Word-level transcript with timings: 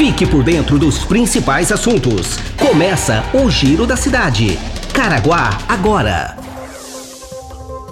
Fique 0.00 0.26
por 0.26 0.42
dentro 0.42 0.78
dos 0.78 1.04
principais 1.04 1.70
assuntos. 1.70 2.38
Começa 2.58 3.22
o 3.34 3.50
Giro 3.50 3.86
da 3.86 3.96
Cidade. 3.98 4.58
Caraguá 4.94 5.50
agora. 5.68 6.38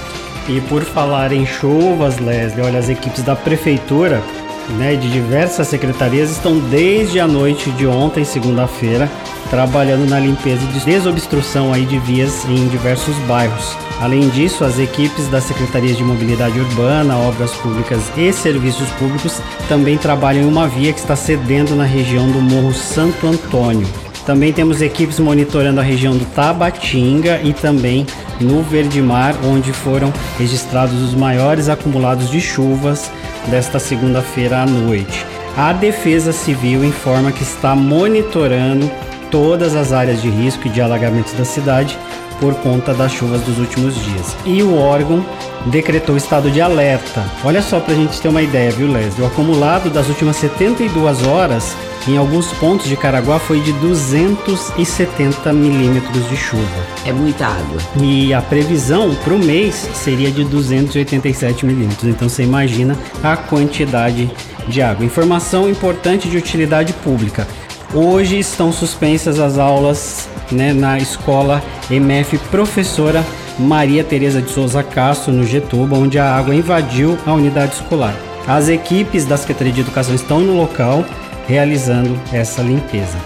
E 0.49 0.61
por 0.63 0.83
falar 0.83 1.33
em 1.33 1.47
chuvas, 1.47 2.19
Leslie, 2.19 2.65
olha, 2.65 2.79
as 2.79 2.89
equipes 2.89 3.23
da 3.23 3.35
prefeitura 3.35 4.23
né, 4.71 4.97
de 4.97 5.11
diversas 5.11 5.69
secretarias 5.69 6.31
estão 6.31 6.59
desde 6.59 7.21
a 7.21 7.27
noite 7.27 7.71
de 7.73 7.87
ontem, 7.87 8.25
segunda-feira, 8.25 9.11
trabalhando 9.51 10.09
na 10.09 10.19
limpeza 10.19 10.63
e 10.65 10.81
desobstrução 10.81 11.73
aí 11.73 11.85
de 11.85 11.99
vias 11.99 12.45
em 12.47 12.67
diversos 12.69 13.15
bairros. 13.27 13.77
Além 14.01 14.29
disso, 14.29 14.65
as 14.65 14.79
equipes 14.79 15.29
das 15.29 15.45
secretarias 15.45 15.97
de 15.97 16.05
mobilidade 16.05 16.59
urbana, 16.59 17.17
obras 17.17 17.53
públicas 17.53 18.01
e 18.17 18.33
serviços 18.33 18.89
públicos 18.93 19.41
também 19.69 19.97
trabalham 19.97 20.43
em 20.43 20.47
uma 20.47 20.67
via 20.67 20.93
que 20.93 20.99
está 20.99 21.15
cedendo 21.15 21.77
na 21.77 21.85
região 21.85 22.31
do 22.31 22.41
Morro 22.41 22.75
Santo 22.75 23.27
Antônio. 23.27 23.87
Também 24.27 24.53
temos 24.53 24.81
equipes 24.81 25.19
monitorando 25.19 25.81
a 25.81 25.83
região 25.83 26.17
do 26.17 26.25
Tabatinga 26.25 27.41
e 27.43 27.53
também 27.53 28.07
no 28.41 28.63
Verdemar, 28.63 29.35
onde 29.45 29.73
foram 29.73 30.13
registrados 30.39 31.01
os 31.03 31.15
maiores 31.15 31.69
acumulados 31.69 32.31
de 32.31 32.41
chuvas 32.41 33.11
desta 33.49 33.79
segunda-feira 33.79 34.63
à 34.63 34.67
noite. 34.67 35.27
A 35.57 35.73
Defesa 35.73 36.33
Civil 36.33 36.85
informa 36.85 37.31
que 37.31 37.43
está 37.43 37.77
monitorando 37.77 38.91
todas 39.31 39.77
as 39.77 39.93
áreas 39.93 40.23
de 40.23 40.31
risco 40.31 40.67
e 40.67 40.71
de 40.71 40.81
alagamentos 40.81 41.33
da 41.35 41.45
cidade 41.45 41.99
por 42.41 42.55
conta 42.57 42.93
das 42.93 43.13
chuvas 43.13 43.43
dos 43.43 43.59
últimos 43.59 43.95
dias. 44.05 44.37
E 44.45 44.63
o 44.63 44.77
órgão 44.77 45.25
decretou 45.67 46.17
estado 46.17 46.51
de 46.51 46.61
alerta. 46.61 47.25
Olha 47.45 47.63
só 47.63 47.79
para 47.79 47.95
a 47.95 47.97
gente 47.97 48.21
ter 48.21 48.29
uma 48.29 48.43
ideia, 48.43 48.71
viu, 48.71 48.91
Leslie? 48.91 49.23
O 49.23 49.27
acumulado 49.27 49.91
das 49.91 50.09
últimas 50.09 50.37
72 50.37 51.25
horas 51.27 51.77
em 52.07 52.19
alguns 52.19 52.53
pontos 52.55 52.87
de 52.87 52.97
Caraguá 52.97 53.39
foi 53.39 53.61
de 53.61 53.73
270 53.75 55.53
milímetros 55.53 56.29
de 56.29 56.37
chuva. 56.37 56.63
É 57.07 57.13
muita 57.13 57.47
água. 57.47 57.79
E 58.01 58.35
a 58.35 58.43
previsão 58.43 59.15
para 59.25 59.33
o 59.33 59.39
mês 59.39 59.75
seria 59.95 60.31
de 60.31 60.45
287 60.45 61.65
milímetros. 61.65 62.05
Então 62.05 62.29
você 62.29 62.43
imagina 62.43 62.97
a 63.23 63.37
quantidade 63.37 64.31
de 64.69 64.83
água. 64.83 65.05
Informação 65.05 65.69
importante 65.69 66.29
de 66.29 66.37
utilidade 66.37 66.93
pública. 66.93 67.47
Hoje 67.95 68.39
estão 68.39 68.73
suspensas 68.73 69.39
as 69.39 69.59
aulas 69.59 70.29
né, 70.51 70.73
na 70.73 70.99
escola 70.99 71.63
MF 71.91 72.37
Professora 72.51 73.25
Maria 73.59 74.03
Tereza 74.03 74.43
de 74.43 74.51
Souza 74.51 74.83
Castro, 74.83 75.33
no 75.33 75.45
Getuba, 75.45 75.97
onde 75.97 76.19
a 76.19 76.37
água 76.37 76.55
invadiu 76.55 77.17
a 77.25 77.33
unidade 77.33 77.75
escolar. 77.75 78.15
As 78.47 78.69
equipes 78.69 79.25
da 79.25 79.37
Secretaria 79.37 79.73
de 79.73 79.81
Educação 79.81 80.15
estão 80.15 80.41
no 80.41 80.57
local 80.57 81.05
realizando 81.47 82.19
essa 82.33 82.63
limpeza. 82.63 83.17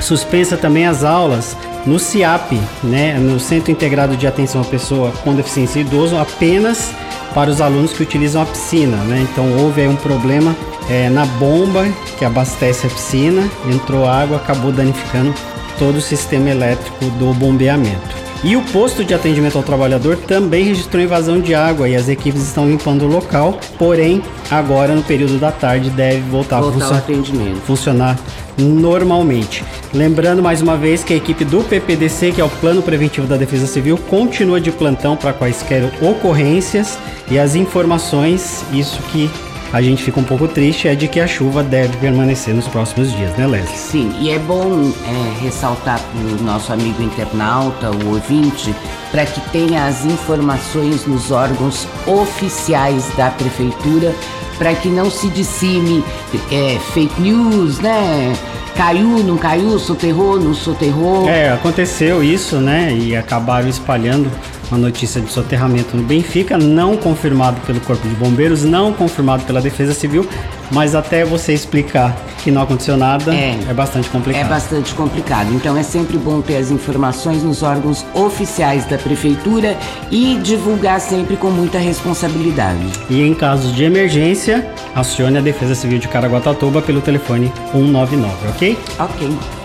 Suspensa 0.00 0.56
também 0.56 0.86
as 0.86 1.04
aulas 1.04 1.56
no 1.86 1.98
CIAP, 1.98 2.52
né, 2.82 3.14
no 3.18 3.38
Centro 3.40 3.70
Integrado 3.70 4.16
de 4.16 4.26
Atenção 4.26 4.60
à 4.60 4.64
Pessoa 4.64 5.12
com 5.24 5.34
Deficiência 5.34 5.80
Idoso, 5.80 6.16
apenas 6.16 6.92
para 7.34 7.50
os 7.50 7.60
alunos 7.60 7.92
que 7.92 8.02
utilizam 8.02 8.42
a 8.42 8.46
piscina. 8.46 8.96
Né? 9.04 9.26
Então 9.30 9.58
houve 9.58 9.82
aí 9.82 9.88
um 9.88 9.96
problema 9.96 10.54
é, 10.90 11.08
na 11.08 11.24
bomba 11.24 11.86
que 12.18 12.24
abastece 12.24 12.86
a 12.86 12.90
piscina, 12.90 13.48
entrou 13.70 14.06
água, 14.06 14.36
acabou 14.36 14.72
danificando 14.72 15.34
todo 15.78 15.96
o 15.96 16.00
sistema 16.00 16.50
elétrico 16.50 17.04
do 17.18 17.32
bombeamento. 17.34 18.11
E 18.44 18.56
o 18.56 18.62
posto 18.62 19.04
de 19.04 19.14
atendimento 19.14 19.56
ao 19.56 19.62
trabalhador 19.62 20.16
também 20.16 20.64
registrou 20.64 21.00
invasão 21.00 21.40
de 21.40 21.54
água 21.54 21.88
e 21.88 21.94
as 21.94 22.08
equipes 22.08 22.42
estão 22.42 22.68
limpando 22.68 23.04
o 23.04 23.06
local, 23.06 23.56
porém, 23.78 24.20
agora 24.50 24.96
no 24.96 25.02
período 25.02 25.38
da 25.38 25.52
tarde 25.52 25.90
deve 25.90 26.22
voltar, 26.22 26.60
voltar 26.60 26.98
a 26.98 27.60
funcionar 27.64 28.18
normalmente. 28.58 29.62
Lembrando 29.94 30.42
mais 30.42 30.60
uma 30.60 30.76
vez 30.76 31.04
que 31.04 31.14
a 31.14 31.16
equipe 31.16 31.44
do 31.44 31.62
PPDC, 31.62 32.32
que 32.32 32.40
é 32.40 32.44
o 32.44 32.48
Plano 32.48 32.82
Preventivo 32.82 33.28
da 33.28 33.36
Defesa 33.36 33.68
Civil, 33.68 33.96
continua 33.96 34.60
de 34.60 34.72
plantão 34.72 35.16
para 35.16 35.32
quaisquer 35.32 35.84
ocorrências 36.02 36.98
e 37.30 37.38
as 37.38 37.54
informações, 37.54 38.64
isso 38.72 39.00
que 39.12 39.30
a 39.72 39.80
gente 39.80 40.02
fica 40.02 40.20
um 40.20 40.24
pouco 40.24 40.46
triste 40.46 40.86
é 40.86 40.94
de 40.94 41.08
que 41.08 41.18
a 41.18 41.26
chuva 41.26 41.62
deve 41.62 41.96
permanecer 41.96 42.54
nos 42.54 42.68
próximos 42.68 43.10
dias, 43.16 43.34
né, 43.36 43.46
Leslie? 43.46 43.76
Sim, 43.76 44.14
e 44.20 44.30
é 44.30 44.38
bom 44.38 44.92
é, 45.06 45.42
ressaltar 45.42 45.98
para 45.98 46.20
o 46.20 46.42
nosso 46.42 46.72
amigo 46.72 47.02
internauta, 47.02 47.90
o 47.90 48.08
ouvinte, 48.08 48.74
para 49.10 49.24
que 49.24 49.40
tenha 49.50 49.86
as 49.86 50.04
informações 50.04 51.06
nos 51.06 51.30
órgãos 51.30 51.88
oficiais 52.06 53.08
da 53.16 53.30
prefeitura, 53.30 54.14
para 54.58 54.74
que 54.74 54.88
não 54.88 55.10
se 55.10 55.28
dissime 55.28 56.04
é, 56.50 56.78
fake 56.92 57.20
news, 57.20 57.78
né? 57.78 58.34
Caiu, 58.76 59.22
não 59.24 59.36
caiu, 59.36 59.78
soterrou, 59.78 60.38
não 60.38 60.54
soterrou. 60.54 61.28
É, 61.28 61.50
aconteceu 61.50 62.22
isso, 62.22 62.56
né? 62.56 62.94
E 62.94 63.16
acabaram 63.16 63.68
espalhando 63.68 64.30
uma 64.72 64.78
notícia 64.78 65.20
de 65.20 65.30
soterramento 65.30 65.94
no 65.96 66.02
Benfica, 66.02 66.56
não 66.56 66.96
confirmado 66.96 67.60
pelo 67.66 67.78
Corpo 67.80 68.08
de 68.08 68.14
Bombeiros, 68.14 68.64
não 68.64 68.92
confirmado 68.92 69.44
pela 69.44 69.60
Defesa 69.60 69.92
Civil, 69.92 70.26
mas 70.70 70.94
até 70.94 71.24
você 71.24 71.52
explicar 71.52 72.16
que 72.42 72.50
não 72.50 72.62
aconteceu 72.62 72.96
nada 72.96 73.34
é, 73.34 73.56
é 73.68 73.74
bastante 73.74 74.08
complicado. 74.08 74.44
É 74.44 74.48
bastante 74.48 74.94
complicado. 74.94 75.52
Então 75.52 75.76
é 75.76 75.82
sempre 75.82 76.16
bom 76.16 76.40
ter 76.40 76.56
as 76.56 76.70
informações 76.70 77.42
nos 77.42 77.62
órgãos 77.62 78.04
oficiais 78.14 78.86
da 78.86 78.96
prefeitura 78.96 79.76
e 80.10 80.38
divulgar 80.42 81.00
sempre 81.00 81.36
com 81.36 81.50
muita 81.50 81.78
responsabilidade. 81.78 82.80
E 83.10 83.22
em 83.22 83.34
casos 83.34 83.74
de 83.74 83.84
emergência, 83.84 84.66
acione 84.94 85.36
a 85.38 85.40
Defesa 85.42 85.74
Civil 85.74 85.98
de 85.98 86.08
Caraguatatuba 86.08 86.80
pelo 86.80 87.02
telefone 87.02 87.52
199, 87.72 88.48
ok? 88.48 88.78
Ok. 88.98 89.61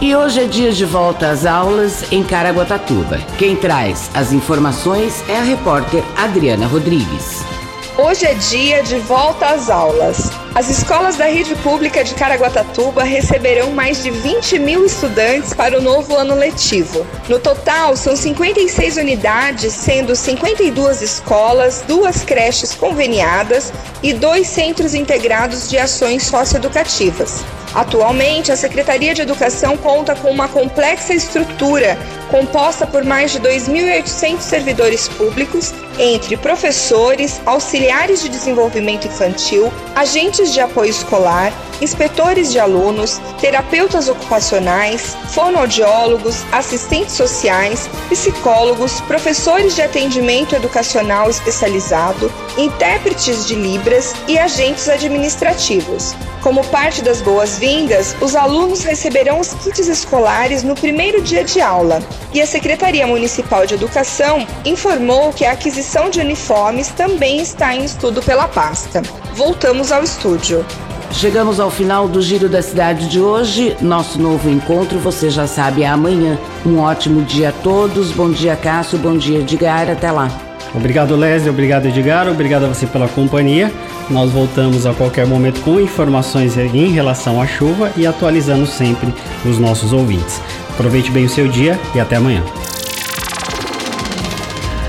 E 0.00 0.14
hoje 0.14 0.40
é 0.40 0.44
dia 0.44 0.72
de 0.72 0.84
volta 0.84 1.30
às 1.30 1.46
aulas 1.46 2.12
em 2.12 2.22
Caraguatatuba. 2.22 3.16
Quem 3.38 3.56
traz 3.56 4.10
as 4.12 4.30
informações 4.30 5.26
é 5.26 5.38
a 5.38 5.42
repórter 5.42 6.04
Adriana 6.14 6.66
Rodrigues. 6.66 7.55
Hoje 7.98 8.26
é 8.26 8.34
dia 8.34 8.82
de 8.82 8.98
volta 8.98 9.46
às 9.46 9.70
aulas. 9.70 10.30
As 10.54 10.68
escolas 10.68 11.16
da 11.16 11.24
rede 11.24 11.54
pública 11.56 12.04
de 12.04 12.14
Caraguatatuba 12.14 13.02
receberão 13.02 13.70
mais 13.70 14.02
de 14.02 14.10
20 14.10 14.58
mil 14.58 14.84
estudantes 14.84 15.54
para 15.54 15.78
o 15.78 15.80
novo 15.80 16.14
ano 16.14 16.34
letivo. 16.34 17.06
No 17.26 17.38
total, 17.38 17.96
são 17.96 18.14
56 18.14 18.98
unidades, 18.98 19.72
sendo 19.72 20.14
52 20.14 21.00
escolas, 21.00 21.84
duas 21.88 22.22
creches 22.22 22.74
conveniadas 22.74 23.72
e 24.02 24.12
dois 24.12 24.46
centros 24.46 24.94
integrados 24.94 25.70
de 25.70 25.78
ações 25.78 26.24
socioeducativas. 26.24 27.42
Atualmente, 27.74 28.52
a 28.52 28.56
Secretaria 28.56 29.14
de 29.14 29.22
Educação 29.22 29.74
conta 29.74 30.14
com 30.14 30.30
uma 30.30 30.48
complexa 30.48 31.14
estrutura 31.14 31.98
composta 32.30 32.86
por 32.86 33.04
mais 33.04 33.30
de 33.32 33.40
2.800 33.40 34.40
servidores 34.40 35.08
públicos, 35.08 35.72
entre 35.98 36.36
professores, 36.36 37.40
auxiliares 37.46 38.22
de 38.22 38.28
desenvolvimento 38.28 39.06
infantil, 39.06 39.70
agentes 39.94 40.52
de 40.52 40.60
apoio 40.60 40.90
escolar, 40.90 41.52
inspetores 41.80 42.52
de 42.52 42.58
alunos, 42.58 43.20
terapeutas 43.40 44.08
ocupacionais, 44.08 45.16
fonoaudiólogos, 45.30 46.44
assistentes 46.52 47.14
sociais, 47.14 47.88
psicólogos, 48.12 49.00
professores 49.02 49.76
de 49.76 49.82
atendimento 49.82 50.54
educacional 50.54 51.28
especializado, 51.30 52.30
intérpretes 52.56 53.46
de 53.46 53.54
Libras 53.54 54.14
e 54.26 54.38
agentes 54.38 54.88
administrativos. 54.88 56.14
Como 56.42 56.64
parte 56.66 57.02
das 57.02 57.20
boas-vindas, 57.20 58.14
os 58.20 58.36
alunos 58.36 58.84
receberão 58.84 59.40
os 59.40 59.52
kits 59.54 59.88
escolares 59.88 60.62
no 60.62 60.74
primeiro 60.74 61.20
dia 61.20 61.42
de 61.42 61.60
aula, 61.60 62.00
e 62.32 62.40
a 62.40 62.46
Secretaria 62.46 63.06
Municipal 63.06 63.66
de 63.66 63.74
Educação 63.74 64.46
informou 64.64 65.32
que 65.32 65.44
a 65.44 65.52
aquisição 65.52 66.08
de 66.08 66.20
uniformes 66.20 66.88
também 66.88 67.40
está 67.40 67.74
em 67.74 67.84
estudo 67.84 68.22
pela 68.22 68.46
pasta. 68.46 69.02
Voltamos 69.34 69.90
ao 69.90 70.02
estúdio. 70.04 70.64
Chegamos 71.10 71.58
ao 71.60 71.70
final 71.70 72.08
do 72.08 72.20
Giro 72.20 72.48
da 72.48 72.60
Cidade 72.60 73.08
de 73.08 73.20
hoje. 73.20 73.76
Nosso 73.80 74.20
novo 74.20 74.50
encontro, 74.50 74.98
você 74.98 75.30
já 75.30 75.46
sabe, 75.46 75.82
é 75.82 75.86
amanhã. 75.86 76.38
Um 76.64 76.78
ótimo 76.80 77.22
dia 77.22 77.48
a 77.50 77.52
todos. 77.52 78.10
Bom 78.10 78.30
dia, 78.30 78.54
Cássio. 78.56 78.98
Bom 78.98 79.16
dia, 79.16 79.38
Edgar. 79.38 79.90
Até 79.90 80.10
lá. 80.10 80.45
Obrigado, 80.76 81.16
Leslie. 81.16 81.50
Obrigado, 81.50 81.86
Edgar. 81.86 82.28
Obrigado 82.28 82.64
a 82.64 82.68
você 82.68 82.86
pela 82.86 83.08
companhia. 83.08 83.72
Nós 84.10 84.30
voltamos 84.30 84.86
a 84.86 84.92
qualquer 84.92 85.26
momento 85.26 85.60
com 85.62 85.80
informações 85.80 86.56
em 86.56 86.92
relação 86.92 87.40
à 87.40 87.46
chuva 87.46 87.90
e 87.96 88.06
atualizando 88.06 88.66
sempre 88.66 89.12
os 89.44 89.58
nossos 89.58 89.92
ouvintes. 89.92 90.40
Aproveite 90.70 91.10
bem 91.10 91.24
o 91.24 91.30
seu 91.30 91.48
dia 91.48 91.78
e 91.94 92.00
até 92.00 92.16
amanhã. 92.16 92.44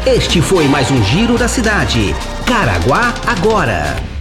Este 0.05 0.41
foi 0.41 0.67
mais 0.67 0.91
um 0.91 1.01
Giro 1.03 1.37
da 1.37 1.47
Cidade. 1.47 2.13
Caraguá 2.45 3.13
agora. 3.25 4.16